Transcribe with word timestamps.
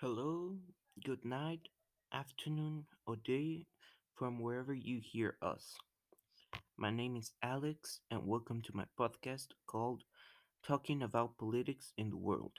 Hello, 0.00 0.58
good 1.04 1.24
night, 1.24 1.68
afternoon, 2.12 2.86
or 3.06 3.14
day 3.14 3.66
from 4.16 4.40
wherever 4.40 4.74
you 4.74 4.98
hear 5.00 5.36
us. 5.40 5.76
My 6.76 6.90
name 6.90 7.14
is 7.14 7.30
Alex, 7.44 8.00
and 8.10 8.26
welcome 8.26 8.60
to 8.62 8.74
my 8.76 8.86
podcast 8.98 9.48
called 9.68 10.02
Talking 10.64 11.02
About 11.02 11.38
Politics 11.38 11.92
in 11.96 12.10
the 12.10 12.16
World. 12.16 12.58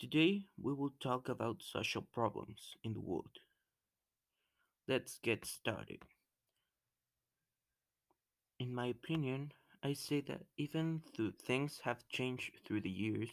Today, 0.00 0.48
we 0.60 0.72
will 0.74 0.90
talk 0.98 1.28
about 1.28 1.62
social 1.62 2.02
problems 2.02 2.74
in 2.82 2.92
the 2.92 2.98
world. 2.98 3.38
Let's 4.86 5.16
get 5.16 5.46
started. 5.46 6.04
In 8.60 8.72
my 8.72 8.86
opinion, 8.86 9.50
I 9.82 9.94
say 9.94 10.20
that 10.20 10.46
even 10.56 11.02
though 11.18 11.32
things 11.32 11.80
have 11.80 12.06
changed 12.08 12.52
through 12.64 12.82
the 12.82 12.88
years, 12.88 13.28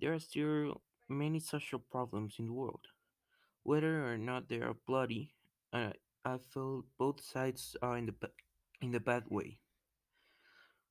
there 0.00 0.14
are 0.14 0.18
still 0.20 0.82
many 1.08 1.40
social 1.40 1.78
problems 1.78 2.36
in 2.38 2.46
the 2.46 2.52
world. 2.52 2.86
Whether 3.64 4.12
or 4.12 4.18
not 4.18 4.48
they 4.48 4.60
are 4.62 4.74
bloody, 4.74 5.34
uh, 5.72 5.92
I 6.24 6.38
feel 6.38 6.86
both 6.98 7.22
sides 7.22 7.76
are 7.82 7.98
in 7.98 8.06
the 8.06 8.30
in 8.80 8.92
the 8.92 9.00
bad 9.00 9.24
way, 9.30 9.60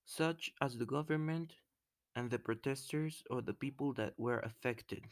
such 0.06 0.52
as 0.62 0.78
the 0.78 0.86
government 0.86 1.54
and 2.16 2.32
the 2.32 2.40
protesters 2.40 3.24
or 3.30 3.42
the 3.42 3.54
people 3.54 3.94
that 3.94 4.18
were 4.18 4.40
affected. 4.40 5.04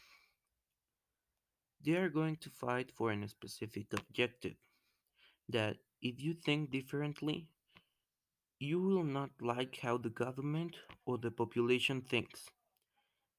They 1.85 1.91
are 1.97 2.09
going 2.09 2.37
to 2.37 2.49
fight 2.49 2.89
for 2.89 3.11
a 3.11 3.27
specific 3.27 3.93
objective 3.93 4.55
that 5.49 5.77
if 6.01 6.21
you 6.21 6.33
think 6.33 6.71
differently, 6.71 7.49
you 8.57 8.81
will 8.81 9.03
not 9.03 9.29
like 9.39 9.77
how 9.77 9.95
the 9.95 10.09
government 10.09 10.75
or 11.05 11.19
the 11.19 11.29
population 11.29 12.01
thinks. 12.01 12.49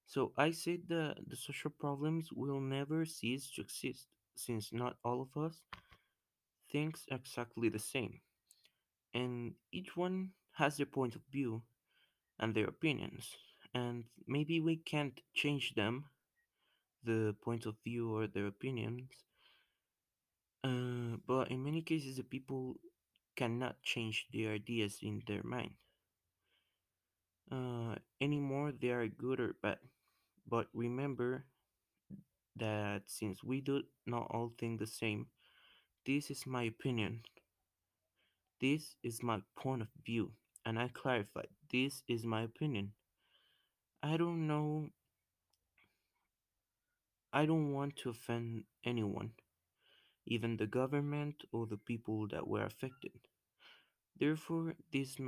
So 0.07 0.33
I 0.39 0.53
said 0.53 0.89
the, 0.89 1.15
the 1.27 1.37
social 1.37 1.71
problems 1.71 2.33
will 2.33 2.61
never 2.61 3.05
cease 3.05 3.51
to 3.53 3.63
exist 3.63 4.09
since 4.37 4.73
not 4.73 4.97
all 5.05 5.21
of 5.23 5.37
us 5.37 5.63
thinks 6.71 7.07
exactly 7.11 7.69
the 7.71 7.79
same. 7.79 8.21
and 9.15 9.55
each 9.73 9.97
one 9.97 10.33
has 10.53 10.77
their 10.77 10.87
point 10.87 11.15
of 11.17 11.23
view 11.33 11.63
and 12.41 12.55
their 12.55 12.67
opinions 12.69 13.37
and 13.75 14.05
maybe 14.27 14.61
we 14.61 14.77
can't 14.77 15.21
change 15.35 15.75
them 15.75 16.05
the 17.05 17.37
point 17.41 17.67
of 17.67 17.77
view 17.85 18.13
or 18.17 18.27
their 18.27 18.47
opinions 18.49 19.11
uh, 20.65 21.17
but 21.27 21.51
in 21.51 21.63
many 21.63 21.83
cases 21.83 22.17
the 22.17 22.23
people 22.25 22.77
cannot 23.37 23.81
change 23.83 24.27
their 24.33 24.53
ideas 24.53 24.99
in 25.03 25.23
their 25.27 25.43
mind 25.43 25.75
uh, 27.51 27.95
anymore 28.21 28.73
they 28.73 28.91
are 28.91 29.09
good 29.09 29.41
or 29.41 29.55
bad 29.63 29.79
but 30.49 30.69
remember 30.75 31.45
that 32.57 33.03
since 33.09 33.45
we 33.45 33.61
do 33.61 33.83
not 34.07 34.27
all 34.31 34.53
think 34.59 34.81
the 34.81 34.87
same 34.87 35.27
this 36.07 36.31
is 36.31 36.47
my 36.47 36.65
opinion. 36.65 37.23
This 38.61 38.97
is 39.05 39.23
my 39.23 39.43
point 39.55 39.83
of 39.83 39.89
view 40.05 40.33
and 40.65 40.77
i 40.77 40.89
clarify 40.89 41.45
this 41.71 42.03
is 42.09 42.25
my 42.25 42.43
opinion. 42.43 42.93
I 44.05 44.17
don't 44.17 44.47
know 44.47 44.91
I 47.35 47.45
don't 47.45 47.75
want 47.75 47.97
to 47.97 48.09
offend 48.09 48.65
anyone, 48.83 49.35
even 50.27 50.57
the 50.57 50.67
government 50.67 51.45
or 51.53 51.67
the 51.67 51.79
people 51.79 52.29
that 52.29 52.49
were 52.49 52.65
affected. 52.65 53.13
Therefore, 54.17 54.75
this 54.91 55.19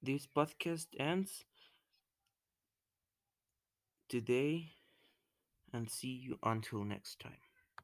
this 0.00 0.28
podcast 0.28 0.86
ends 0.96 1.44
today 4.12 4.72
and 5.72 5.90
see 5.90 6.08
you 6.12 6.38
until 6.44 6.84
next 6.84 7.18
time. 7.18 7.40